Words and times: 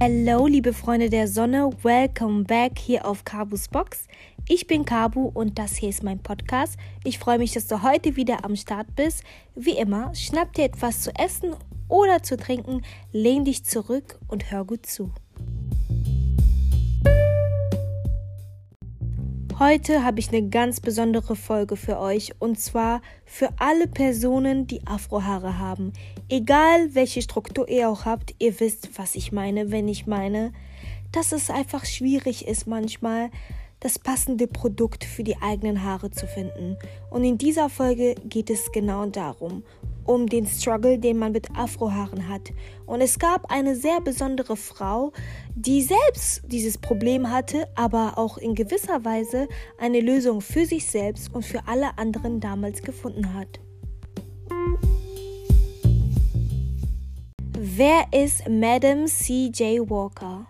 Hallo, 0.00 0.46
liebe 0.46 0.72
Freunde 0.74 1.10
der 1.10 1.26
Sonne, 1.26 1.70
welcome 1.82 2.44
back 2.44 2.78
hier 2.78 3.04
auf 3.04 3.24
Kabus 3.24 3.66
Box. 3.66 4.06
Ich 4.48 4.68
bin 4.68 4.84
Kabu 4.84 5.22
und 5.34 5.58
das 5.58 5.74
hier 5.74 5.88
ist 5.88 6.04
mein 6.04 6.20
Podcast. 6.20 6.76
Ich 7.02 7.18
freue 7.18 7.38
mich, 7.38 7.52
dass 7.52 7.66
du 7.66 7.82
heute 7.82 8.14
wieder 8.14 8.44
am 8.44 8.54
Start 8.54 8.94
bist. 8.94 9.24
Wie 9.56 9.76
immer, 9.76 10.14
schnapp 10.14 10.52
dir 10.52 10.66
etwas 10.66 11.00
zu 11.02 11.10
essen 11.16 11.56
oder 11.88 12.22
zu 12.22 12.36
trinken, 12.36 12.82
lehn 13.10 13.44
dich 13.44 13.64
zurück 13.64 14.20
und 14.28 14.52
hör 14.52 14.64
gut 14.64 14.86
zu. 14.86 15.10
Heute 19.58 20.04
habe 20.04 20.20
ich 20.20 20.28
eine 20.28 20.48
ganz 20.48 20.78
besondere 20.78 21.34
Folge 21.34 21.74
für 21.74 21.98
euch 21.98 22.30
und 22.38 22.60
zwar 22.60 23.02
für 23.24 23.48
alle 23.58 23.88
Personen, 23.88 24.68
die 24.68 24.86
Afrohaare 24.86 25.58
haben. 25.58 25.92
Egal 26.28 26.94
welche 26.94 27.22
Struktur 27.22 27.68
ihr 27.68 27.88
auch 27.88 28.04
habt, 28.04 28.36
ihr 28.38 28.60
wisst, 28.60 28.96
was 29.00 29.16
ich 29.16 29.32
meine, 29.32 29.72
wenn 29.72 29.88
ich 29.88 30.06
meine, 30.06 30.52
dass 31.10 31.32
es 31.32 31.50
einfach 31.50 31.86
schwierig 31.86 32.46
ist 32.46 32.68
manchmal, 32.68 33.30
das 33.80 33.98
passende 33.98 34.46
Produkt 34.46 35.02
für 35.02 35.24
die 35.24 35.38
eigenen 35.42 35.82
Haare 35.82 36.12
zu 36.12 36.28
finden. 36.28 36.76
Und 37.10 37.24
in 37.24 37.36
dieser 37.36 37.68
Folge 37.68 38.14
geht 38.28 38.50
es 38.50 38.70
genau 38.70 39.06
darum 39.06 39.64
um 40.08 40.26
den 40.26 40.46
Struggle, 40.46 40.98
den 40.98 41.18
man 41.18 41.32
mit 41.32 41.54
Afrohaaren 41.54 42.28
hat. 42.28 42.50
Und 42.86 43.00
es 43.00 43.18
gab 43.18 43.52
eine 43.52 43.76
sehr 43.76 44.00
besondere 44.00 44.56
Frau, 44.56 45.12
die 45.54 45.82
selbst 45.82 46.42
dieses 46.46 46.78
Problem 46.78 47.30
hatte, 47.30 47.68
aber 47.74 48.16
auch 48.16 48.38
in 48.38 48.54
gewisser 48.54 49.04
Weise 49.04 49.48
eine 49.78 50.00
Lösung 50.00 50.40
für 50.40 50.64
sich 50.64 50.86
selbst 50.86 51.34
und 51.34 51.44
für 51.44 51.68
alle 51.68 51.98
anderen 51.98 52.40
damals 52.40 52.82
gefunden 52.82 53.34
hat. 53.34 53.60
Wer 57.58 58.06
ist 58.12 58.48
Madame 58.48 59.06
C.J. 59.06 59.90
Walker? 59.90 60.46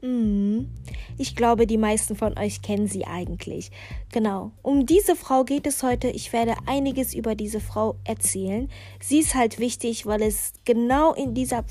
Mhm. 0.00 0.68
Ich 1.16 1.34
glaube, 1.34 1.66
die 1.66 1.78
meisten 1.78 2.14
von 2.14 2.38
euch 2.38 2.62
kennen 2.62 2.86
sie 2.86 3.04
eigentlich. 3.04 3.70
Genau. 4.12 4.52
Um 4.62 4.86
diese 4.86 5.16
Frau 5.16 5.44
geht 5.44 5.66
es 5.66 5.82
heute. 5.82 6.08
Ich 6.08 6.32
werde 6.32 6.54
einiges 6.66 7.14
über 7.14 7.34
diese 7.34 7.60
Frau 7.60 7.96
erzählen. 8.04 8.68
Sie 9.00 9.18
ist 9.18 9.34
halt 9.34 9.58
wichtig, 9.58 10.06
weil 10.06 10.22
es 10.22 10.52
genau 10.64 11.14
in 11.14 11.34
dieser 11.34 11.64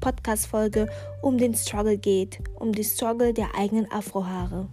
Podcast-Folge 0.00 0.88
um 1.22 1.38
den 1.38 1.54
Struggle 1.54 1.96
geht. 1.96 2.40
Um 2.56 2.72
den 2.72 2.84
Struggle 2.84 3.32
der 3.32 3.54
eigenen 3.54 3.90
Afrohaare. 3.90 4.68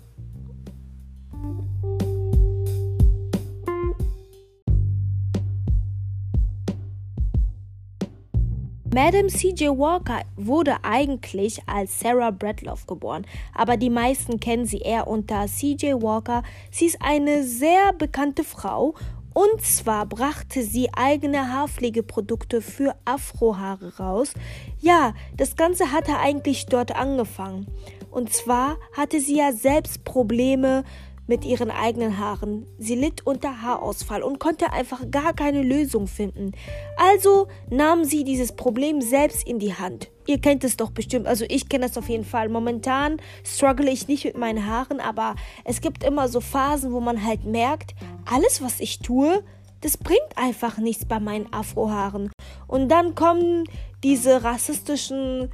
Madame 8.98 9.28
C.J. 9.28 9.78
Walker 9.78 10.24
wurde 10.38 10.84
eigentlich 10.84 11.62
als 11.68 12.00
Sarah 12.00 12.32
Bradloff 12.32 12.88
geboren, 12.88 13.28
aber 13.54 13.78
die 13.78 13.92
meisten 13.92 14.40
kennen 14.40 14.66
sie 14.66 14.80
eher 14.80 15.06
unter 15.06 15.46
C.J. 15.46 16.02
Walker. 16.02 16.42
Sie 16.72 16.88
ist 16.88 16.98
eine 17.00 17.44
sehr 17.44 17.94
bekannte 17.94 18.44
Frau 18.44 18.96
und 19.36 19.62
zwar 19.62 20.08
brachte 20.08 20.64
sie 20.64 20.90
eigene 20.96 21.54
Haarpflegeprodukte 21.54 22.60
für 22.60 22.96
Afrohaare 23.06 24.00
raus. 24.00 24.34
Ja, 24.80 25.14
das 25.38 25.56
Ganze 25.56 25.92
hatte 25.92 26.18
eigentlich 26.18 26.66
dort 26.66 26.96
angefangen. 26.96 27.68
Und 28.10 28.34
zwar 28.34 28.78
hatte 28.94 29.20
sie 29.20 29.38
ja 29.38 29.54
selbst 29.54 30.06
Probleme 30.06 30.84
mit 31.28 31.46
ihren 31.46 31.70
eigenen 31.70 32.18
Haaren. 32.18 32.66
Sie 32.78 32.96
litt 32.96 33.26
unter 33.26 33.62
Haarausfall 33.62 34.24
und 34.24 34.40
konnte 34.40 34.74
einfach 34.74 35.12
gar 35.12 35.34
keine 35.34 35.62
Lösung 35.62 36.08
finden. 36.08 36.54
Also 36.96 37.48
nahm 37.70 38.06
sie 38.06 38.24
dieses 38.24 38.54
Problem 38.54 39.02
selbst 39.02 39.46
in 39.46 39.60
die 39.60 39.74
Hand. 39.74 40.10
Ihr 40.26 40.40
kennt 40.40 40.64
es 40.64 40.76
doch 40.76 40.92
bestimmt, 40.92 41.28
also 41.28 41.46
ich 41.48 41.70
kenne 41.70 41.86
das 41.86 41.98
auf 41.98 42.10
jeden 42.10 42.26
Fall. 42.26 42.50
Momentan 42.50 43.22
struggle 43.46 43.90
ich 43.90 44.08
nicht 44.08 44.26
mit 44.26 44.38
meinen 44.38 44.66
Haaren, 44.66 45.00
aber 45.00 45.36
es 45.64 45.80
gibt 45.82 46.04
immer 46.04 46.28
so 46.28 46.42
Phasen, 46.42 46.92
wo 46.92 47.00
man 47.00 47.24
halt 47.24 47.46
merkt, 47.46 47.94
alles, 48.26 48.62
was 48.62 48.80
ich 48.80 49.00
tue, 49.00 49.44
das 49.82 49.98
bringt 49.98 50.38
einfach 50.38 50.78
nichts 50.80 51.06
bei 51.06 51.20
meinen 51.20 51.52
Afrohaaren. 51.54 52.32
Und 52.68 52.90
dann 52.90 53.16
kommen 53.16 53.66
diese 54.04 54.44
rassistischen 54.44 55.50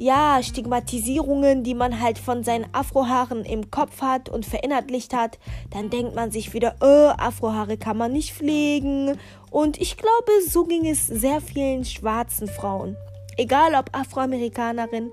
ja, 0.00 0.42
Stigmatisierungen, 0.42 1.62
die 1.62 1.74
man 1.74 2.00
halt 2.00 2.18
von 2.18 2.42
seinen 2.42 2.64
Afrohaaren 2.72 3.44
im 3.44 3.70
Kopf 3.70 4.00
hat 4.00 4.30
und 4.30 4.46
verinnerlicht 4.46 5.12
hat, 5.14 5.38
dann 5.70 5.90
denkt 5.90 6.14
man 6.14 6.30
sich 6.30 6.54
wieder, 6.54 6.76
äh, 6.80 7.12
Afrohaare 7.22 7.76
kann 7.76 7.98
man 7.98 8.10
nicht 8.10 8.32
pflegen. 8.32 9.18
Und 9.50 9.78
ich 9.78 9.98
glaube, 9.98 10.32
so 10.48 10.64
ging 10.64 10.86
es 10.86 11.06
sehr 11.06 11.42
vielen 11.42 11.84
schwarzen 11.84 12.48
Frauen. 12.48 12.96
Egal 13.36 13.74
ob 13.74 13.94
Afroamerikanerin, 13.94 15.12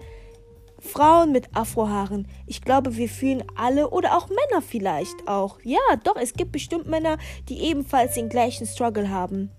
Frauen 0.80 1.34
mit 1.34 1.54
Afrohaaren. 1.54 2.26
Ich 2.46 2.62
glaube, 2.62 2.96
wir 2.96 3.10
fühlen 3.10 3.44
alle 3.58 3.90
oder 3.90 4.16
auch 4.16 4.30
Männer 4.30 4.62
vielleicht 4.62 5.28
auch. 5.28 5.60
Ja, 5.64 5.80
doch, 6.06 6.16
es 6.16 6.32
gibt 6.32 6.54
bestimmt 6.54 6.88
Männer, 6.88 7.18
die 7.50 7.60
ebenfalls 7.60 8.14
den 8.14 8.30
gleichen 8.30 8.66
Struggle 8.66 9.10
haben. 9.10 9.52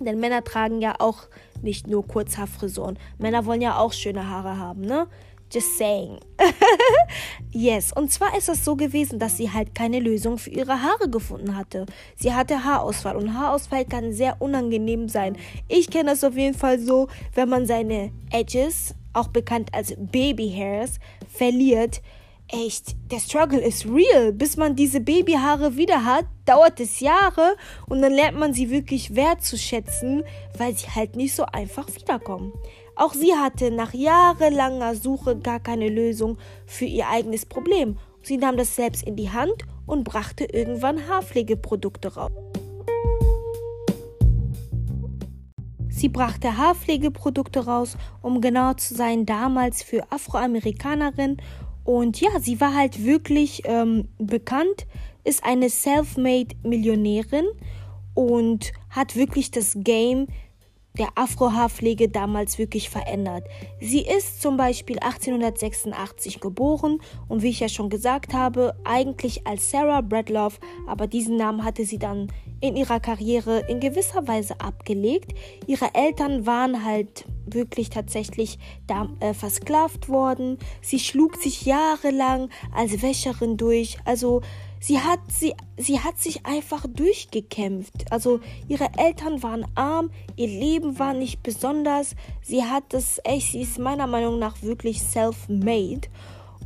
Denn 0.00 0.18
Männer 0.18 0.42
tragen 0.42 0.80
ja 0.80 0.96
auch 0.98 1.28
nicht 1.64 1.86
nur 1.88 2.06
Kurzhaarfrisuren. 2.06 2.98
Männer 3.18 3.44
wollen 3.46 3.60
ja 3.60 3.78
auch 3.78 3.92
schöne 3.92 4.28
Haare 4.28 4.58
haben, 4.58 4.82
ne? 4.82 5.08
Just 5.52 5.78
saying. 5.78 6.18
yes, 7.52 7.92
und 7.92 8.10
zwar 8.10 8.36
ist 8.36 8.48
es 8.48 8.64
so 8.64 8.76
gewesen, 8.76 9.18
dass 9.18 9.36
sie 9.36 9.52
halt 9.52 9.74
keine 9.74 10.00
Lösung 10.00 10.38
für 10.38 10.50
ihre 10.50 10.82
Haare 10.82 11.08
gefunden 11.08 11.56
hatte. 11.56 11.86
Sie 12.16 12.32
hatte 12.32 12.64
Haarausfall 12.64 13.16
und 13.16 13.34
Haarausfall 13.34 13.84
kann 13.84 14.12
sehr 14.12 14.40
unangenehm 14.40 15.08
sein. 15.08 15.36
Ich 15.68 15.90
kenne 15.90 16.10
das 16.10 16.24
auf 16.24 16.36
jeden 16.36 16.56
Fall 16.56 16.78
so, 16.78 17.08
wenn 17.34 17.48
man 17.48 17.66
seine 17.66 18.10
Edges, 18.30 18.94
auch 19.12 19.28
bekannt 19.28 19.70
als 19.72 19.94
Baby 19.96 20.50
Hairs, 20.50 20.98
verliert 21.28 22.02
echt, 22.48 22.96
der 23.10 23.20
Struggle 23.20 23.60
ist 23.60 23.86
real. 23.86 24.32
Bis 24.32 24.56
man 24.56 24.76
diese 24.76 25.00
Babyhaare 25.00 25.76
wieder 25.76 26.04
hat, 26.04 26.26
dauert 26.44 26.80
es 26.80 27.00
Jahre 27.00 27.56
und 27.88 28.02
dann 28.02 28.12
lernt 28.12 28.38
man 28.38 28.52
sie 28.52 28.70
wirklich 28.70 29.14
wertzuschätzen, 29.14 30.24
weil 30.56 30.76
sie 30.76 30.88
halt 30.88 31.16
nicht 31.16 31.34
so 31.34 31.44
einfach 31.44 31.88
wiederkommen. 31.94 32.52
Auch 32.96 33.12
sie 33.12 33.34
hatte 33.34 33.70
nach 33.70 33.92
jahrelanger 33.92 34.94
Suche 34.94 35.36
gar 35.36 35.58
keine 35.58 35.88
Lösung 35.88 36.38
für 36.66 36.84
ihr 36.84 37.08
eigenes 37.08 37.44
Problem. 37.44 37.98
Sie 38.22 38.36
nahm 38.36 38.56
das 38.56 38.76
selbst 38.76 39.02
in 39.02 39.16
die 39.16 39.30
Hand 39.30 39.64
und 39.86 40.04
brachte 40.04 40.44
irgendwann 40.44 41.08
Haarpflegeprodukte 41.08 42.14
raus. 42.14 42.30
Sie 45.88 46.08
brachte 46.08 46.56
Haarpflegeprodukte 46.56 47.66
raus, 47.66 47.96
um 48.20 48.40
genau 48.40 48.74
zu 48.74 48.94
sein, 48.94 49.26
damals 49.26 49.82
für 49.82 50.10
Afroamerikanerinnen 50.10 51.40
und 51.84 52.20
ja, 52.20 52.30
sie 52.40 52.60
war 52.60 52.74
halt 52.74 53.04
wirklich 53.04 53.62
ähm, 53.66 54.08
bekannt, 54.18 54.86
ist 55.22 55.44
eine 55.44 55.70
Self-Made-Millionärin 55.70 57.46
und 58.14 58.72
hat 58.90 59.16
wirklich 59.16 59.50
das 59.50 59.76
Game 59.76 60.26
der 60.96 61.08
Afrohaarpflege 61.16 62.08
damals 62.08 62.58
wirklich 62.58 62.88
verändert. 62.88 63.44
Sie 63.80 64.02
ist 64.02 64.40
zum 64.40 64.56
Beispiel 64.56 65.00
1886 65.00 66.38
geboren 66.38 67.00
und 67.28 67.42
wie 67.42 67.48
ich 67.48 67.60
ja 67.60 67.68
schon 67.68 67.90
gesagt 67.90 68.32
habe, 68.32 68.76
eigentlich 68.84 69.44
als 69.44 69.70
Sarah 69.70 70.02
Bradloff, 70.02 70.60
aber 70.86 71.08
diesen 71.08 71.36
Namen 71.36 71.64
hatte 71.64 71.84
sie 71.84 71.98
dann 71.98 72.28
in 72.60 72.76
ihrer 72.76 73.00
Karriere 73.00 73.64
in 73.68 73.80
gewisser 73.80 74.28
Weise 74.28 74.60
abgelegt. 74.60 75.32
Ihre 75.66 75.94
Eltern 75.94 76.46
waren 76.46 76.84
halt 76.84 77.24
wirklich 77.46 77.90
tatsächlich 77.90 78.58
da, 78.86 79.08
äh, 79.20 79.34
versklavt 79.34 80.08
worden. 80.08 80.58
Sie 80.80 80.98
schlug 80.98 81.36
sich 81.36 81.64
jahrelang 81.64 82.50
als 82.74 83.02
Wäscherin 83.02 83.56
durch. 83.56 83.98
Also 84.04 84.42
sie 84.80 85.00
hat, 85.00 85.20
sie, 85.28 85.54
sie 85.76 86.00
hat 86.00 86.18
sich 86.18 86.46
einfach 86.46 86.86
durchgekämpft. 86.86 88.10
Also 88.10 88.40
ihre 88.68 88.88
Eltern 88.96 89.42
waren 89.42 89.66
arm, 89.74 90.10
ihr 90.36 90.48
Leben 90.48 90.98
war 90.98 91.14
nicht 91.14 91.42
besonders. 91.42 92.14
Sie 92.42 92.64
hat 92.64 92.84
das 92.90 93.20
echt, 93.24 93.52
sie 93.52 93.62
ist 93.62 93.78
meiner 93.78 94.06
Meinung 94.06 94.38
nach 94.38 94.62
wirklich 94.62 95.02
self-made. 95.02 96.08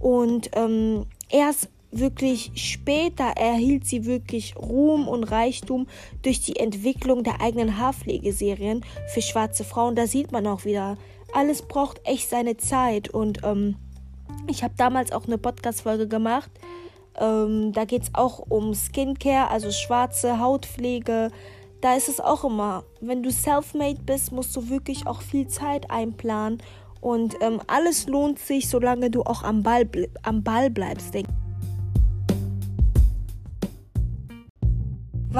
Und 0.01 0.51
ähm, 0.55 1.07
erst 1.29 1.69
wirklich 1.91 2.53
später 2.55 3.25
erhielt 3.25 3.87
sie 3.87 4.05
wirklich 4.05 4.57
Ruhm 4.57 5.09
und 5.09 5.25
Reichtum 5.25 5.87
durch 6.23 6.41
die 6.41 6.57
Entwicklung 6.57 7.25
der 7.25 7.41
eigenen 7.41 7.79
Haarpflegeserien 7.79 8.85
für 9.13 9.23
schwarze 9.23 9.65
Frauen. 9.65 9.95
Da 9.97 10.07
sieht 10.07 10.33
man 10.33 10.47
auch 10.47 10.65
wieder, 10.65 10.99
alles 11.33 11.63
braucht 11.63 12.01
echt 12.05 12.29
seine 12.29 12.57
Zeit. 12.57 13.09
Und 13.09 13.41
ähm, 13.45 13.77
ich 14.47 14.63
habe 14.63 14.75
damals 14.77 15.13
auch 15.13 15.27
eine 15.27 15.39
Podcast-Folge 15.39 16.09
gemacht. 16.09 16.51
Ähm, 17.19 17.73
da 17.73 17.85
geht 17.85 18.03
es 18.03 18.15
auch 18.15 18.39
um 18.49 18.75
Skincare, 18.75 19.51
also 19.51 19.71
schwarze 19.71 20.39
Hautpflege. 20.39 21.31
Da 21.81 21.95
ist 21.95 22.09
es 22.09 22.21
auch 22.21 22.45
immer, 22.45 22.85
wenn 23.01 23.23
du 23.23 23.31
self-made 23.31 24.01
bist, 24.05 24.33
musst 24.33 24.55
du 24.57 24.69
wirklich 24.69 25.07
auch 25.07 25.23
viel 25.23 25.49
Zeit 25.49 25.91
einplanen. 25.91 26.63
Und 27.01 27.37
ähm, 27.41 27.61
alles 27.69 28.09
lohnt 28.09 28.41
sich, 28.41 28.69
solange 28.69 29.11
du 29.11 29.23
auch 29.23 29.45
am 29.45 29.63
Ball, 29.63 29.89
am 30.23 30.43
Ball 30.43 30.69
bleibst. 30.69 31.15
Denk 31.15 31.29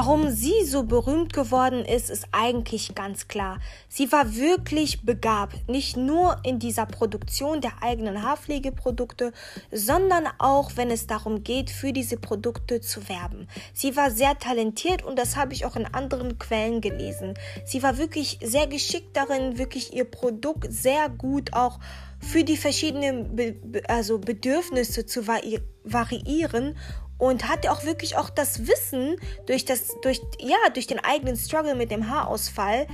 Warum 0.01 0.31
sie 0.31 0.65
so 0.65 0.85
berühmt 0.85 1.33
geworden 1.33 1.85
ist, 1.85 2.09
ist 2.09 2.29
eigentlich 2.31 2.95
ganz 2.95 3.27
klar. 3.27 3.59
Sie 3.89 4.13
war 4.13 4.37
wirklich 4.37 5.03
begabt, 5.03 5.69
nicht 5.69 5.97
nur 5.97 6.37
in 6.45 6.61
dieser 6.61 6.87
Produktion 6.87 7.61
der 7.61 7.83
eigenen 7.83 8.23
Haarpflegeprodukte, 8.23 9.33
sondern 9.73 10.29
auch, 10.39 10.77
wenn 10.77 10.93
es 10.93 11.09
darum 11.09 11.43
geht, 11.43 11.71
für 11.71 11.93
diese 11.93 12.17
Produkte 12.17 12.81
zu 12.81 13.09
werben. 13.09 13.49
Sie 13.75 13.97
war 13.97 14.13
sehr 14.13 14.39
talentiert 14.39 15.03
und 15.03 15.19
das 15.19 15.35
habe 15.35 15.53
ich 15.53 15.65
auch 15.65 15.75
in 15.75 15.87
anderen 15.87 16.39
Quellen 16.39 16.81
gelesen. 16.81 17.35
Sie 17.65 17.83
war 17.83 17.99
wirklich 17.99 18.39
sehr 18.41 18.69
geschickt 18.69 19.17
darin, 19.17 19.59
wirklich 19.59 19.95
ihr 19.95 20.05
Produkt 20.05 20.73
sehr 20.73 21.09
gut 21.09 21.55
auch 21.55 21.81
für 22.21 22.45
die 22.45 22.57
verschiedenen 22.57 23.35
Be 23.35 23.57
also 23.89 24.19
Bedürfnisse 24.19 25.07
zu 25.07 25.27
variieren 25.27 26.77
und 27.19 27.49
hatte 27.49 27.71
auch 27.73 27.85
wirklich 27.85 28.17
auch 28.17 28.31
das 28.31 28.67
Wissen 28.67 29.17
durch 29.47 29.65
das 29.65 29.97
durch 30.03 30.21
ja 30.41 30.57
durch 30.73 30.87
den 30.87 31.01
eigenen 31.01 31.37
Struggle 31.37 31.75
mit 31.75 31.91
dem 31.91 32.09
Haarausfall 32.09 32.87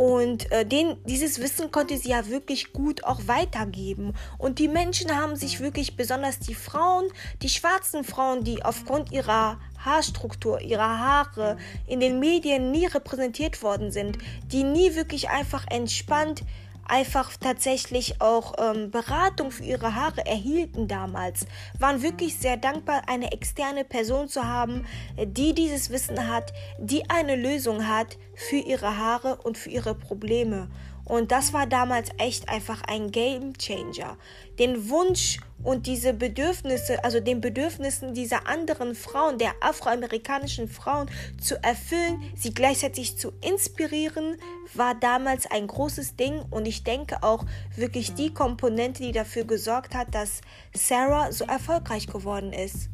und 0.00 0.50
äh, 0.50 0.64
den, 0.64 0.96
dieses 1.04 1.40
Wissen 1.40 1.70
konnte 1.70 1.98
sie 1.98 2.08
ja 2.08 2.26
wirklich 2.28 2.72
gut 2.72 3.04
auch 3.04 3.20
weitergeben. 3.26 4.14
Und 4.38 4.58
die 4.58 4.68
Menschen 4.68 5.14
haben 5.14 5.36
sich 5.36 5.60
wirklich, 5.60 5.94
besonders 5.94 6.38
die 6.38 6.54
Frauen, 6.54 7.08
die 7.42 7.50
schwarzen 7.50 8.02
Frauen, 8.02 8.42
die 8.42 8.64
aufgrund 8.64 9.12
ihrer 9.12 9.60
Haarstruktur, 9.78 10.60
ihrer 10.60 10.98
Haare 10.98 11.58
in 11.86 12.00
den 12.00 12.18
Medien 12.18 12.70
nie 12.70 12.86
repräsentiert 12.86 13.62
worden 13.62 13.90
sind, 13.90 14.16
die 14.46 14.62
nie 14.62 14.94
wirklich 14.94 15.28
einfach 15.28 15.66
entspannt 15.68 16.44
einfach 16.90 17.36
tatsächlich 17.36 18.20
auch 18.20 18.54
ähm, 18.58 18.90
Beratung 18.90 19.50
für 19.50 19.62
ihre 19.62 19.94
Haare 19.94 20.26
erhielten 20.26 20.88
damals, 20.88 21.46
waren 21.78 22.02
wirklich 22.02 22.36
sehr 22.36 22.56
dankbar, 22.56 23.02
eine 23.06 23.32
externe 23.32 23.84
Person 23.84 24.28
zu 24.28 24.44
haben, 24.44 24.84
die 25.16 25.54
dieses 25.54 25.90
Wissen 25.90 26.28
hat, 26.28 26.52
die 26.78 27.08
eine 27.08 27.36
Lösung 27.36 27.86
hat 27.86 28.18
für 28.34 28.56
ihre 28.56 28.98
Haare 28.98 29.36
und 29.36 29.56
für 29.56 29.70
ihre 29.70 29.94
Probleme. 29.94 30.68
Und 31.10 31.32
das 31.32 31.52
war 31.52 31.66
damals 31.66 32.10
echt 32.18 32.48
einfach 32.48 32.82
ein 32.86 33.10
Game 33.10 33.58
Changer. 33.58 34.16
Den 34.60 34.90
Wunsch 34.90 35.40
und 35.64 35.88
diese 35.88 36.14
Bedürfnisse, 36.14 37.02
also 37.02 37.18
den 37.18 37.40
Bedürfnissen 37.40 38.14
dieser 38.14 38.46
anderen 38.46 38.94
Frauen, 38.94 39.36
der 39.36 39.54
afroamerikanischen 39.60 40.68
Frauen 40.68 41.10
zu 41.40 41.60
erfüllen, 41.64 42.22
sie 42.36 42.54
gleichzeitig 42.54 43.18
zu 43.18 43.32
inspirieren, 43.40 44.36
war 44.72 44.94
damals 44.94 45.50
ein 45.50 45.66
großes 45.66 46.14
Ding 46.14 46.42
und 46.48 46.68
ich 46.68 46.84
denke 46.84 47.24
auch 47.24 47.44
wirklich 47.74 48.14
die 48.14 48.32
Komponente, 48.32 49.02
die 49.02 49.10
dafür 49.10 49.42
gesorgt 49.42 49.96
hat, 49.96 50.14
dass 50.14 50.42
Sarah 50.72 51.32
so 51.32 51.44
erfolgreich 51.44 52.06
geworden 52.06 52.52
ist. 52.52 52.88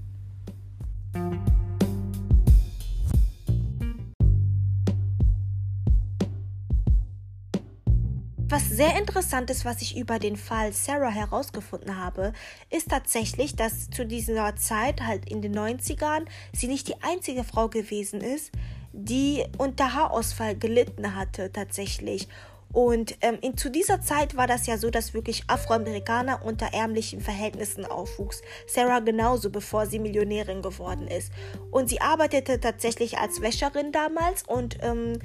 Was 8.48 8.68
sehr 8.68 8.96
interessant 8.96 9.50
ist, 9.50 9.64
was 9.64 9.82
ich 9.82 9.96
über 9.96 10.20
den 10.20 10.36
Fall 10.36 10.72
Sarah 10.72 11.10
herausgefunden 11.10 11.96
habe, 11.96 12.32
ist 12.70 12.90
tatsächlich, 12.90 13.56
dass 13.56 13.90
zu 13.90 14.06
dieser 14.06 14.54
Zeit, 14.54 15.00
halt 15.00 15.28
in 15.28 15.42
den 15.42 15.52
90ern, 15.52 16.26
sie 16.52 16.68
nicht 16.68 16.86
die 16.86 17.02
einzige 17.02 17.42
Frau 17.42 17.68
gewesen 17.68 18.20
ist, 18.20 18.52
die 18.92 19.42
unter 19.58 19.94
Haarausfall 19.94 20.56
gelitten 20.56 21.16
hatte 21.16 21.50
tatsächlich. 21.52 22.28
Und 22.72 23.16
ähm, 23.20 23.38
in, 23.40 23.56
zu 23.56 23.68
dieser 23.68 24.00
Zeit 24.00 24.36
war 24.36 24.46
das 24.46 24.68
ja 24.68 24.78
so, 24.78 24.90
dass 24.90 25.12
wirklich 25.12 25.42
Afroamerikaner 25.48 26.44
unter 26.44 26.66
ärmlichen 26.66 27.20
Verhältnissen 27.20 27.84
aufwuchs. 27.84 28.42
Sarah 28.68 29.00
genauso, 29.00 29.50
bevor 29.50 29.86
sie 29.86 29.98
Millionärin 29.98 30.62
geworden 30.62 31.08
ist. 31.08 31.32
Und 31.72 31.88
sie 31.88 32.00
arbeitete 32.00 32.60
tatsächlich 32.60 33.18
als 33.18 33.40
Wäscherin 33.40 33.90
damals 33.90 34.44
und 34.44 34.78
ähm, 34.82 35.18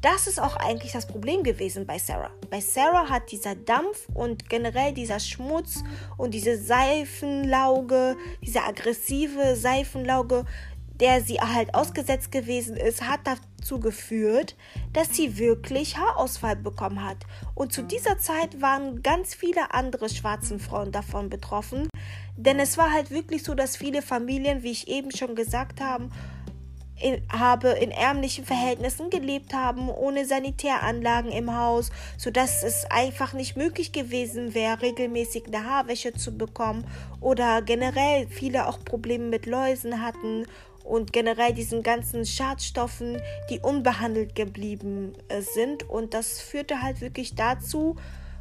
das 0.00 0.26
ist 0.28 0.40
auch 0.40 0.56
eigentlich 0.56 0.92
das 0.92 1.06
Problem 1.06 1.42
gewesen 1.42 1.86
bei 1.86 1.98
Sarah. 1.98 2.30
Bei 2.50 2.60
Sarah 2.60 3.08
hat 3.08 3.32
dieser 3.32 3.54
Dampf 3.54 4.08
und 4.14 4.48
generell 4.48 4.92
dieser 4.92 5.18
Schmutz 5.18 5.82
und 6.16 6.34
diese 6.34 6.56
Seifenlauge, 6.56 8.16
diese 8.40 8.62
aggressive 8.62 9.56
Seifenlauge, 9.56 10.44
der 11.00 11.20
sie 11.20 11.40
halt 11.40 11.74
ausgesetzt 11.74 12.32
gewesen 12.32 12.76
ist, 12.76 13.02
hat 13.02 13.20
dazu 13.24 13.80
geführt, 13.80 14.56
dass 14.92 15.14
sie 15.14 15.38
wirklich 15.38 15.96
Haarausfall 15.96 16.56
bekommen 16.56 17.04
hat. 17.04 17.18
Und 17.54 17.72
zu 17.72 17.82
dieser 17.82 18.18
Zeit 18.18 18.60
waren 18.60 19.02
ganz 19.02 19.34
viele 19.34 19.72
andere 19.74 20.08
schwarzen 20.08 20.58
Frauen 20.60 20.92
davon 20.92 21.28
betroffen, 21.28 21.88
denn 22.36 22.60
es 22.60 22.78
war 22.78 22.92
halt 22.92 23.10
wirklich 23.10 23.42
so, 23.42 23.54
dass 23.54 23.76
viele 23.76 24.02
Familien, 24.02 24.62
wie 24.62 24.70
ich 24.70 24.88
eben 24.88 25.10
schon 25.10 25.34
gesagt 25.34 25.80
habe, 25.80 26.08
in, 27.00 27.22
habe 27.30 27.70
in 27.70 27.90
ärmlichen 27.90 28.44
Verhältnissen 28.44 29.10
gelebt 29.10 29.54
haben, 29.54 29.88
ohne 29.88 30.26
Sanitäranlagen 30.26 31.32
im 31.32 31.56
Haus, 31.56 31.90
sodass 32.16 32.62
es 32.62 32.84
einfach 32.90 33.32
nicht 33.32 33.56
möglich 33.56 33.92
gewesen 33.92 34.54
wäre, 34.54 34.82
regelmäßig 34.82 35.46
eine 35.46 35.64
Haarwäsche 35.64 36.12
zu 36.12 36.36
bekommen 36.36 36.84
oder 37.20 37.62
generell 37.62 38.26
viele 38.28 38.66
auch 38.68 38.84
Probleme 38.84 39.24
mit 39.24 39.46
Läusen 39.46 40.02
hatten 40.02 40.46
und 40.84 41.12
generell 41.12 41.52
diesen 41.52 41.82
ganzen 41.82 42.24
Schadstoffen, 42.24 43.20
die 43.50 43.60
unbehandelt 43.60 44.34
geblieben 44.34 45.12
äh, 45.28 45.42
sind. 45.42 45.88
Und 45.88 46.14
das 46.14 46.40
führte 46.40 46.80
halt 46.82 47.00
wirklich 47.00 47.34
dazu, 47.34 47.96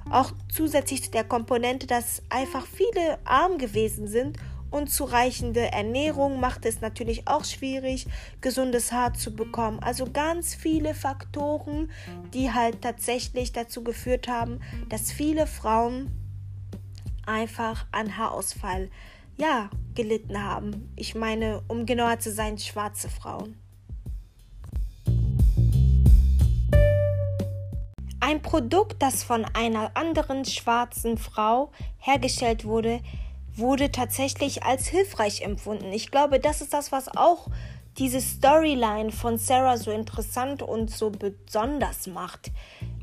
auch 0.10 0.32
zusätzlich 0.50 1.04
zu 1.04 1.12
der 1.12 1.26
Komponente, 1.26 1.86
dass 1.86 2.22
einfach 2.30 2.66
viele 2.66 3.20
arm 3.26 3.58
gewesen 3.58 4.08
sind 4.08 4.38
Unzureichende 4.70 5.72
Ernährung 5.72 6.40
macht 6.40 6.66
es 6.66 6.82
natürlich 6.82 7.28
auch 7.28 7.46
schwierig, 7.46 8.08
gesundes 8.42 8.92
Haar 8.92 9.14
zu 9.14 9.34
bekommen. 9.34 9.80
Also 9.80 10.06
ganz 10.12 10.56
viele 10.56 10.94
Faktoren, 10.94 11.90
die 12.34 12.52
halt 12.52 12.82
tatsächlich 12.82 13.54
dazu 13.54 13.84
geführt 13.84 14.28
haben, 14.28 14.60
dass 14.90 15.12
viele 15.12 15.48
Frauen 15.48 16.12
einfach 17.26 17.86
an 17.92 18.18
Haarausfall 18.18 18.90
ja 19.38 19.70
gelitten 19.96 20.44
haben. 20.44 20.92
Ich 20.96 21.16
meine, 21.16 21.62
um 21.68 21.86
genauer 21.86 22.20
zu 22.20 22.32
sein, 22.32 22.58
schwarze 22.58 23.10
Frauen. 23.10 23.58
Ein 28.20 28.42
Produkt, 28.42 29.02
das 29.02 29.24
von 29.24 29.46
einer 29.54 29.92
anderen 29.96 30.44
schwarzen 30.44 31.18
Frau 31.18 31.72
hergestellt 31.98 32.66
wurde, 32.66 33.00
wurde 33.58 33.92
tatsächlich 33.92 34.64
als 34.64 34.88
hilfreich 34.88 35.42
empfunden. 35.42 35.92
Ich 35.92 36.12
glaube, 36.12 36.40
das 36.40 36.62
ist 36.62 36.74
das, 36.74 36.92
was 36.92 37.10
auch 37.16 37.48
diese 37.98 38.22
Storyline 38.22 39.12
von 39.12 39.38
Sarah 39.38 39.78
so 39.78 39.92
interessant 39.92 40.62
und 40.62 40.92
so 40.92 41.10
besonders 41.10 42.08
macht. 42.08 42.52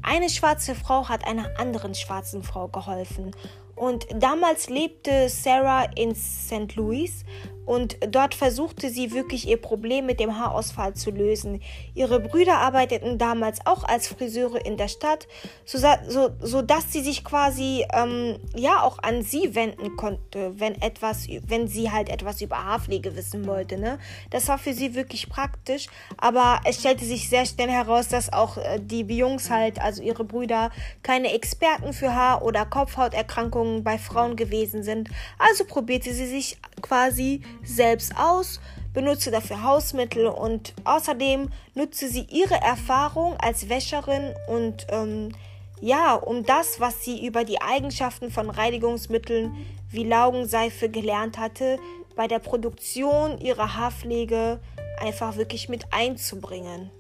Eine 0.03 0.29
schwarze 0.29 0.75
Frau 0.75 1.09
hat 1.09 1.27
einer 1.27 1.59
anderen 1.59 1.95
schwarzen 1.95 2.43
Frau 2.43 2.69
geholfen. 2.69 3.33
Und 3.77 4.07
damals 4.15 4.69
lebte 4.69 5.29
Sarah 5.29 5.85
in 5.97 6.15
St. 6.15 6.77
Louis 6.77 7.25
und 7.67 7.97
dort 8.09 8.35
versuchte 8.35 8.91
sie 8.91 9.13
wirklich 9.13 9.49
ihr 9.49 9.57
Problem 9.57 10.07
mit 10.07 10.21
dem 10.21 10.39
Haarausfall 10.39 10.95
zu 10.95 11.11
lösen. 11.11 11.63
Ihre 11.95 12.21
Brüder 12.21 12.59
arbeiteten 12.59 13.19
damals 13.19 13.65
auch 13.65 13.85
als 13.85 14.09
Friseure 14.09 14.65
in 14.65 14.77
der 14.77 14.89
Stadt, 14.89 15.27
so, 15.65 15.79
so, 16.09 16.31
so 16.41 16.63
sie 16.89 17.01
sich 17.01 17.25
quasi 17.25 17.87
ähm, 17.95 18.39
ja 18.55 18.83
auch 18.83 18.99
an 19.03 19.23
sie 19.23 19.55
wenden 19.55 19.97
konnte, 19.97 20.59
wenn 20.61 20.81
etwas, 20.83 21.27
wenn 21.47 21.67
sie 21.69 21.91
halt 21.91 22.09
etwas 22.09 22.43
über 22.43 22.63
Haarpflege 22.65 23.17
wissen 23.17 23.47
wollte. 23.47 23.79
Ne? 23.79 23.99
Das 24.31 24.49
war 24.49 24.59
für 24.59 24.75
sie 24.75 24.95
wirklich 24.95 25.29
praktisch, 25.29 25.87
aber 26.19 26.61
es 26.65 26.81
stellte 26.81 27.05
sich 27.05 27.29
sehr 27.29 27.47
schnell 27.47 27.71
heraus, 27.71 28.09
dass 28.09 28.33
auch 28.33 28.59
äh, 28.59 28.79
die 28.81 29.01
Jungs 29.01 29.51
halt, 29.51 29.81
also 29.81 30.03
ihre 30.03 30.25
Brüder, 30.25 30.71
keine 31.03 31.33
Experten 31.33 31.93
für 31.93 32.15
Haar- 32.15 32.43
oder 32.43 32.67
Kopfhauterkrankungen 32.67 33.64
bei 33.83 33.99
Frauen 33.99 34.37
gewesen 34.37 34.83
sind. 34.83 35.11
Also 35.39 35.65
probierte 35.65 36.13
sie 36.13 36.27
sich 36.27 36.59
quasi 36.83 37.43
selbst 37.63 38.17
aus, 38.17 38.61
benutze 38.93 39.31
dafür 39.31 39.63
Hausmittel 39.63 40.27
und 40.27 40.75
außerdem 40.85 41.51
nutze 41.75 42.09
sie 42.09 42.27
ihre 42.31 42.55
Erfahrung 42.55 43.37
als 43.39 43.69
Wäscherin 43.69 44.35
und 44.49 44.87
ähm, 44.91 45.33
ja, 45.81 46.15
um 46.15 46.45
das, 46.45 46.81
was 46.81 47.05
sie 47.05 47.27
über 47.27 47.45
die 47.45 47.61
Eigenschaften 47.61 48.31
von 48.31 48.49
Reinigungsmitteln 48.49 49.55
wie 49.91 50.05
Laugenseife 50.05 50.89
gelernt 50.89 51.37
hatte, 51.37 51.79
bei 52.17 52.27
der 52.27 52.39
Produktion 52.39 53.39
ihrer 53.39 53.77
Haarpflege 53.77 54.61
einfach 55.01 55.37
wirklich 55.37 55.69
mit 55.69 55.93
einzubringen. 55.93 56.91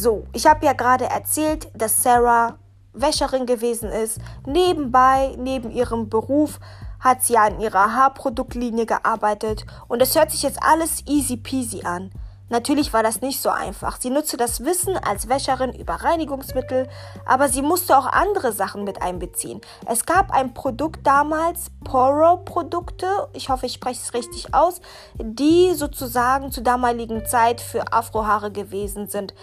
So, 0.00 0.28
ich 0.32 0.46
habe 0.46 0.64
ja 0.64 0.74
gerade 0.74 1.06
erzählt, 1.06 1.68
dass 1.74 2.04
Sarah 2.04 2.56
Wäscherin 2.92 3.46
gewesen 3.46 3.90
ist. 3.90 4.20
Nebenbei, 4.46 5.34
neben 5.36 5.72
ihrem 5.72 6.08
Beruf, 6.08 6.60
hat 7.00 7.24
sie 7.24 7.36
an 7.36 7.58
ihrer 7.60 7.96
Haarproduktlinie 7.96 8.86
gearbeitet 8.86 9.66
und 9.88 10.00
es 10.00 10.14
hört 10.14 10.30
sich 10.30 10.44
jetzt 10.44 10.62
alles 10.62 11.04
easy 11.08 11.36
peasy 11.36 11.82
an. 11.84 12.12
Natürlich 12.48 12.92
war 12.92 13.02
das 13.02 13.20
nicht 13.20 13.42
so 13.42 13.50
einfach. 13.50 14.00
Sie 14.00 14.08
nutzte 14.08 14.36
das 14.36 14.64
Wissen 14.64 14.96
als 14.96 15.28
Wäscherin 15.28 15.72
über 15.72 15.94
Reinigungsmittel, 15.94 16.88
aber 17.26 17.48
sie 17.48 17.60
musste 17.60 17.98
auch 17.98 18.06
andere 18.06 18.52
Sachen 18.52 18.84
mit 18.84 19.02
einbeziehen. 19.02 19.60
Es 19.86 20.06
gab 20.06 20.30
ein 20.30 20.54
Produkt 20.54 21.06
damals, 21.06 21.70
Poro-Produkte, 21.84 23.06
ich 23.34 23.50
hoffe, 23.50 23.66
ich 23.66 23.74
spreche 23.74 24.00
es 24.00 24.14
richtig 24.14 24.54
aus, 24.54 24.80
die 25.16 25.74
sozusagen 25.74 26.50
zur 26.50 26.62
damaligen 26.62 27.26
Zeit 27.26 27.60
für 27.60 27.92
Afrohaare 27.92 28.50
gewesen 28.50 29.08
sind. 29.08 29.34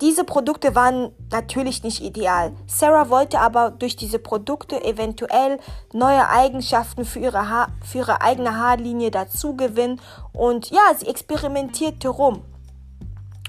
Diese 0.00 0.24
Produkte 0.24 0.74
waren 0.74 1.12
natürlich 1.30 1.84
nicht 1.84 2.02
ideal. 2.02 2.52
Sarah 2.66 3.10
wollte 3.10 3.40
aber 3.40 3.70
durch 3.70 3.96
diese 3.96 4.18
Produkte 4.18 4.82
eventuell 4.84 5.58
neue 5.92 6.28
Eigenschaften 6.28 7.04
für 7.04 7.20
ihre, 7.20 7.48
ha 7.48 7.68
für 7.84 7.98
ihre 7.98 8.20
eigene 8.20 8.56
Haarlinie 8.56 9.10
dazu 9.10 9.56
gewinnen 9.56 10.00
und 10.32 10.70
ja, 10.70 10.82
sie 10.98 11.06
experimentierte 11.06 12.08
rum. 12.08 12.42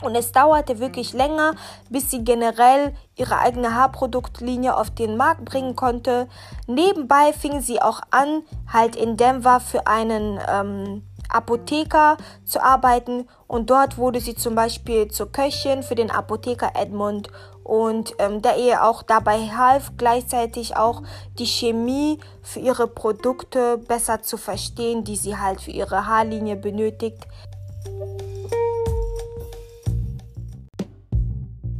Und 0.02 0.14
es 0.14 0.34
dauerte 0.34 0.80
wirklich 0.80 1.14
länger, 1.14 1.54
bis 1.90 2.12
sie 2.12 2.24
generell 2.24 2.94
ihre 3.16 3.40
eigene 3.40 3.74
Haarproduktlinie 3.74 4.76
auf 4.76 4.92
den 4.92 5.16
Markt 5.16 5.46
bringen 5.46 5.76
konnte. 5.76 6.28
Nebenbei 6.68 7.32
fing 7.34 7.62
sie 7.62 7.82
auch 7.82 8.02
an, 8.12 8.44
halt 8.72 8.96
in 8.96 9.16
Denver 9.16 9.62
für 9.62 9.88
einen 9.88 10.40
ähm, 10.48 11.04
Apotheker 11.30 12.18
zu 12.44 12.62
arbeiten 12.62 13.28
und 13.48 13.70
dort 13.70 13.98
wurde 13.98 14.20
sie 14.20 14.36
zum 14.36 14.56
Beispiel 14.56 15.10
zur 15.10 15.32
Köchin 15.32 15.84
für 15.84 15.96
den 15.96 16.12
Apotheker 16.12 16.72
Edmund 16.76 17.30
und 17.64 18.14
ähm, 18.20 18.42
der 18.44 18.58
ihr 18.58 18.84
auch 18.84 19.02
dabei 19.02 19.40
half, 19.50 19.94
gleichzeitig 19.98 20.78
auch 20.78 21.02
die 21.40 21.48
Chemie 21.48 22.20
für 22.44 22.60
ihre 22.60 22.88
Produkte 22.88 23.80
besser 23.80 24.22
zu 24.22 24.38
verstehen, 24.38 25.04
die 25.04 25.16
sie 25.16 25.38
halt 25.38 25.62
für 25.62 25.72
ihre 25.72 26.06
Haarlinie 26.06 26.56
benötigt. 26.56 27.26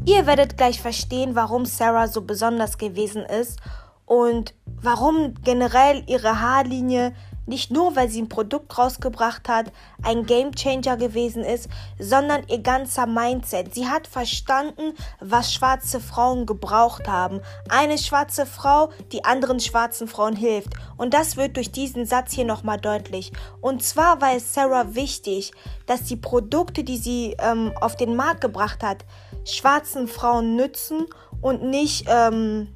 Ihr 0.08 0.28
werdet 0.28 0.58
gleich 0.58 0.82
verstehen, 0.82 1.36
warum 1.36 1.66
Sarah 1.66 2.08
so 2.08 2.22
besonders 2.22 2.78
gewesen 2.78 3.24
ist 3.24 3.60
und 4.06 4.54
warum 4.66 5.34
generell 5.44 6.04
ihre 6.08 6.42
Haarlinie 6.42 7.14
nicht 7.46 7.72
nur, 7.72 7.96
weil 7.96 8.10
sie 8.10 8.22
ein 8.22 8.30
Produkt 8.30 8.78
rausgebracht 8.78 9.48
hat, 9.48 9.72
ein 10.04 10.26
Gamechanger 10.26 10.98
gewesen 10.98 11.44
ist, 11.44 11.70
sondern 12.00 12.44
ihr 12.48 12.60
ganzer 12.60 13.06
Mindset. 13.06 13.74
Sie 13.74 13.88
hat 13.88 14.08
verstanden, 14.08 14.94
was 15.20 15.54
schwarze 15.54 16.00
Frauen 16.00 16.46
gebraucht 16.46 17.08
haben. 17.08 17.42
Eine 17.70 17.98
schwarze 17.98 18.46
Frau, 18.46 18.90
die 19.12 19.24
anderen 19.24 19.60
schwarzen 19.60 20.08
Frauen 20.08 20.36
hilft. 20.36 20.74
Und 20.98 21.14
das 21.14 21.38
wird 21.38 21.56
durch 21.58 21.72
diesen 21.72 22.06
Satz 22.06 22.34
hier 22.34 22.46
nochmal 22.46 22.80
deutlich. 22.80 23.32
Und 23.62 23.84
zwar 23.84 24.22
war 24.22 24.36
es 24.36 24.54
Sarah 24.54 24.96
wichtig, 24.96 25.52
dass 25.86 26.04
die 26.04 26.18
Produkte, 26.18 26.84
die 26.84 26.98
sie 26.98 27.36
ähm, 27.40 27.72
auf 27.80 27.96
den 27.96 28.16
Markt 28.16 28.42
gebracht 28.42 28.84
hat, 28.84 29.06
schwarzen 29.46 30.08
Frauen 30.08 30.56
nützen 30.56 31.06
und 31.42 31.64
nicht, 31.64 32.06
ähm, 32.08 32.68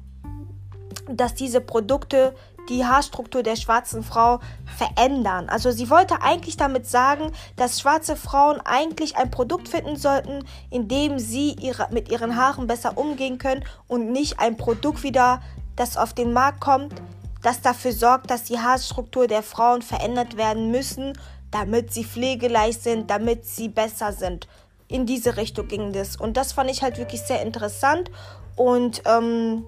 dass 1.08 1.34
diese 1.34 1.60
Produkte 1.60 2.34
die 2.70 2.86
Haarstruktur 2.86 3.42
der 3.42 3.56
schwarzen 3.56 4.02
Frau 4.02 4.40
verändern. 4.78 5.48
Also 5.48 5.70
sie 5.72 5.90
wollte 5.90 6.22
eigentlich 6.22 6.56
damit 6.56 6.86
sagen, 6.86 7.32
dass 7.56 7.80
schwarze 7.80 8.16
Frauen 8.16 8.60
eigentlich 8.64 9.16
ein 9.16 9.30
Produkt 9.30 9.68
finden 9.68 9.96
sollten, 9.96 10.44
in 10.70 10.88
dem 10.88 11.18
sie 11.18 11.52
ihre, 11.60 11.88
mit 11.90 12.10
ihren 12.10 12.36
Haaren 12.36 12.66
besser 12.66 12.96
umgehen 12.96 13.38
können 13.38 13.64
und 13.88 14.12
nicht 14.12 14.38
ein 14.38 14.56
Produkt 14.56 15.02
wieder, 15.02 15.42
das 15.76 15.96
auf 15.96 16.14
den 16.14 16.32
Markt 16.32 16.60
kommt, 16.60 16.94
das 17.42 17.60
dafür 17.60 17.92
sorgt, 17.92 18.30
dass 18.30 18.44
die 18.44 18.58
Haarstruktur 18.58 19.26
der 19.26 19.42
Frauen 19.42 19.82
verändert 19.82 20.36
werden 20.36 20.70
müssen, 20.70 21.18
damit 21.50 21.92
sie 21.92 22.04
pflegeleicht 22.04 22.82
sind, 22.82 23.10
damit 23.10 23.44
sie 23.46 23.68
besser 23.68 24.12
sind. 24.12 24.46
In 24.88 25.06
diese 25.06 25.36
Richtung 25.36 25.68
ging 25.68 25.92
das. 25.92 26.16
Und 26.16 26.36
das 26.36 26.52
fand 26.52 26.70
ich 26.70 26.82
halt 26.82 26.98
wirklich 26.98 27.22
sehr 27.22 27.42
interessant. 27.42 28.10
Und 28.56 29.02
ähm, 29.06 29.64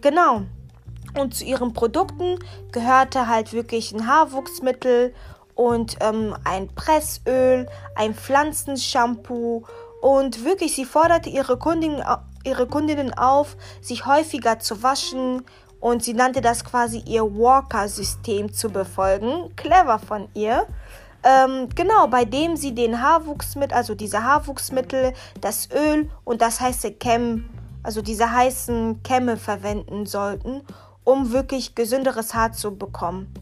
genau. 0.00 0.42
Und 1.18 1.34
zu 1.34 1.44
ihren 1.44 1.72
Produkten 1.72 2.38
gehörte 2.72 3.26
halt 3.26 3.52
wirklich 3.52 3.92
ein 3.92 4.06
Haarwuchsmittel 4.06 5.14
und 5.54 5.96
ähm, 6.00 6.36
ein 6.44 6.68
Pressöl, 6.68 7.68
ein 7.96 8.14
Pflanzenshampoo 8.14 9.64
und 10.00 10.44
wirklich, 10.44 10.76
sie 10.76 10.84
forderte 10.84 11.28
ihre 11.28 11.58
Kundinnen, 11.58 12.04
ihre 12.44 12.68
Kundinnen 12.68 13.12
auf, 13.12 13.56
sich 13.80 14.06
häufiger 14.06 14.60
zu 14.60 14.82
waschen 14.84 15.42
und 15.80 16.04
sie 16.04 16.14
nannte 16.14 16.40
das 16.40 16.64
quasi 16.64 17.02
ihr 17.04 17.24
Walker-System 17.24 18.52
zu 18.52 18.70
befolgen. 18.70 19.54
Clever 19.56 19.98
von 19.98 20.28
ihr. 20.34 20.66
Ähm, 21.24 21.68
genau, 21.74 22.06
bei 22.06 22.24
dem 22.24 22.56
sie 22.56 22.74
den 22.74 23.02
Haarwuchsmittel, 23.02 23.76
also 23.76 23.96
diese 23.96 24.22
Haarwuchsmittel, 24.22 25.12
das 25.40 25.68
Öl 25.72 26.08
und 26.24 26.40
das 26.40 26.60
heiße 26.60 26.92
Chem, 26.92 27.48
also 27.82 28.02
diese 28.02 28.32
heißen 28.32 29.02
Kämme 29.02 29.36
verwenden 29.36 30.06
sollten 30.06 30.62
um 31.08 31.32
wirklich 31.32 31.74
gesünderes 31.74 32.34
Haar 32.34 32.52
zu 32.52 32.76
bekommen. 32.76 33.32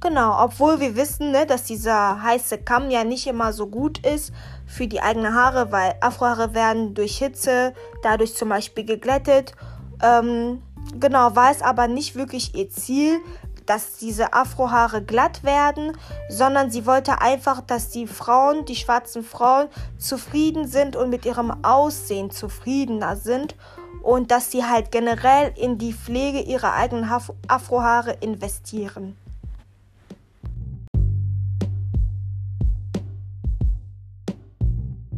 Genau, 0.00 0.44
obwohl 0.44 0.80
wir 0.80 0.96
wissen, 0.96 1.30
ne, 1.30 1.46
dass 1.46 1.64
dieser 1.64 2.22
heiße 2.22 2.58
Kamm 2.58 2.90
ja 2.90 3.04
nicht 3.04 3.26
immer 3.26 3.54
so 3.54 3.68
gut 3.68 4.06
ist 4.06 4.34
für 4.66 4.86
die 4.86 5.00
eigenen 5.00 5.34
Haare, 5.34 5.72
weil 5.72 5.94
Afrohaare 6.02 6.52
werden 6.52 6.92
durch 6.92 7.16
Hitze 7.16 7.72
dadurch 8.02 8.34
zum 8.34 8.50
Beispiel 8.50 8.84
geglättet. 8.84 9.54
Ähm, 10.02 10.60
genau, 11.00 11.34
war 11.34 11.50
es 11.50 11.62
aber 11.62 11.88
nicht 11.88 12.16
wirklich 12.16 12.54
ihr 12.54 12.68
Ziel, 12.68 13.20
dass 13.64 13.96
diese 13.96 14.34
Afrohaare 14.34 15.02
glatt 15.02 15.42
werden, 15.42 15.96
sondern 16.28 16.70
sie 16.70 16.84
wollte 16.84 17.22
einfach, 17.22 17.62
dass 17.62 17.88
die 17.88 18.06
Frauen, 18.06 18.66
die 18.66 18.76
schwarzen 18.76 19.24
Frauen, 19.24 19.68
zufrieden 19.96 20.68
sind 20.68 20.96
und 20.96 21.08
mit 21.08 21.24
ihrem 21.24 21.64
Aussehen 21.64 22.30
zufriedener 22.30 23.16
sind 23.16 23.56
und 24.06 24.30
dass 24.30 24.52
sie 24.52 24.64
halt 24.64 24.92
generell 24.92 25.52
in 25.56 25.78
die 25.78 25.92
Pflege 25.92 26.38
ihrer 26.38 26.74
eigenen 26.74 27.10
Afrohaare 27.48 28.12
investieren. 28.20 29.16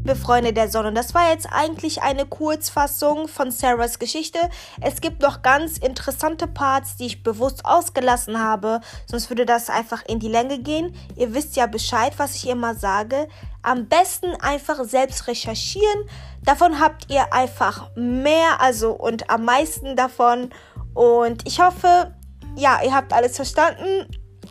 Liebe 0.09 0.21
Freunde 0.21 0.55
der 0.55 0.71
Sonne, 0.71 0.95
das 0.95 1.13
war 1.13 1.29
jetzt 1.29 1.47
eigentlich 1.53 2.01
eine 2.01 2.25
Kurzfassung 2.25 3.29
von 3.29 3.51
Sarahs 3.51 3.99
Geschichte. 3.99 4.39
Es 4.81 5.03
gibt 5.03 5.21
noch 5.21 5.43
ganz 5.43 5.77
interessante 5.77 6.47
Parts, 6.47 6.97
die 6.97 7.05
ich 7.05 7.23
bewusst 7.23 7.67
ausgelassen 7.67 8.43
habe, 8.43 8.81
sonst 9.05 9.29
würde 9.29 9.45
das 9.45 9.69
einfach 9.69 10.03
in 10.07 10.19
die 10.19 10.31
Länge 10.31 10.61
gehen. 10.61 10.97
Ihr 11.15 11.35
wisst 11.35 11.57
ja 11.57 11.67
Bescheid, 11.67 12.15
was 12.17 12.37
ich 12.37 12.49
immer 12.49 12.75
sage. 12.75 13.29
Am 13.61 13.87
besten 13.87 14.35
einfach 14.41 14.83
selbst 14.85 15.27
recherchieren. 15.27 16.09
Davon 16.43 16.81
habt 16.81 17.11
ihr 17.11 17.35
einfach 17.35 17.91
mehr, 17.95 18.63
also 18.63 18.93
und 18.93 19.29
am 19.29 19.45
meisten 19.45 19.95
davon. 19.95 20.49
Und 20.95 21.47
ich 21.47 21.61
hoffe, 21.61 22.15
ja, 22.57 22.81
ihr 22.83 22.95
habt 22.95 23.13
alles 23.13 23.37
verstanden. 23.37 24.07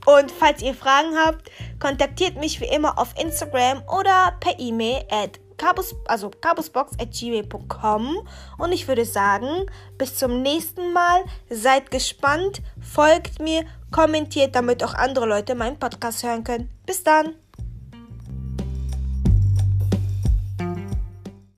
Und 0.06 0.32
falls 0.32 0.62
ihr 0.62 0.76
Fragen 0.76 1.18
habt, 1.18 1.50
kontaktiert 1.80 2.38
mich 2.38 2.62
wie 2.62 2.68
immer 2.68 3.00
auf 3.00 3.16
Instagram 3.20 3.82
oder 3.88 4.38
per 4.40 4.60
E-Mail 4.60 5.04
at 5.10 5.40
kabus, 5.58 5.96
also 6.06 6.30
kabusbox.gmail.com 6.30 8.28
und 8.58 8.72
ich 8.72 8.88
würde 8.88 9.06
sagen, 9.06 9.66
bis 9.98 10.16
zum 10.16 10.42
nächsten 10.42 10.94
Mal. 10.94 11.24
Seid 11.50 11.92
gespannt, 11.92 12.62
folgt 12.82 13.40
mir, 13.40 13.66
kommentiert, 13.92 14.56
damit 14.56 14.84
auch 14.84 14.94
andere 14.94 15.26
Leute 15.26 15.56
meinen 15.56 15.80
Podcast 15.80 16.24
hören 16.24 16.44
können. 16.44 16.70
Bis 16.86 17.04
dann! 17.04 17.47